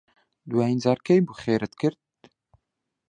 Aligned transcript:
دوایین 0.49 0.77
جار 0.83 0.99
کەی 1.07 1.19
بوو 1.25 1.39
خێرت 1.43 1.73
کرد؟ 1.81 1.99